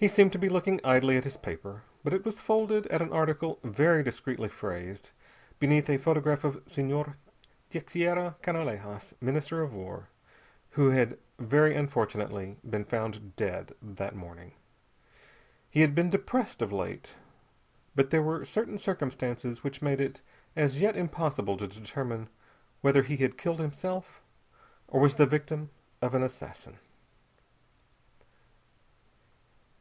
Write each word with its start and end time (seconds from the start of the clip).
He 0.00 0.06
seemed 0.06 0.30
to 0.30 0.38
be 0.38 0.48
looking 0.48 0.80
idly 0.84 1.16
at 1.16 1.24
his 1.24 1.36
paper, 1.36 1.82
but 2.04 2.12
it 2.12 2.24
was 2.24 2.38
folded 2.40 2.86
at 2.86 3.02
an 3.02 3.12
article 3.12 3.58
very 3.64 4.04
discreetly 4.04 4.48
phrased, 4.48 5.10
beneath 5.58 5.90
a 5.90 5.96
photograph 5.98 6.44
of 6.44 6.62
Senhor 6.68 7.16
Teixeira 7.68 8.36
Canalejas, 8.40 9.14
Minister 9.20 9.60
of 9.60 9.74
War, 9.74 10.08
who 10.70 10.90
had 10.90 11.18
very 11.40 11.74
unfortunately 11.74 12.58
been 12.62 12.84
found 12.84 13.34
dead 13.34 13.74
that 13.82 14.14
morning. 14.14 14.52
He 15.68 15.80
had 15.80 15.96
been 15.96 16.10
depressed, 16.10 16.62
of 16.62 16.70
late, 16.70 17.16
but 17.96 18.10
there 18.10 18.22
were 18.22 18.44
certain 18.44 18.78
circumstances 18.78 19.64
which 19.64 19.82
made 19.82 20.00
it 20.00 20.20
as 20.54 20.80
yet 20.80 20.94
impossible 20.96 21.56
to 21.56 21.66
determine 21.66 22.28
whether 22.82 23.02
he 23.02 23.16
had 23.16 23.36
killed 23.36 23.58
himself 23.58 24.22
or 24.86 25.00
was 25.00 25.16
the 25.16 25.26
victim 25.26 25.70
of 26.00 26.14
an 26.14 26.22
assassin. 26.22 26.78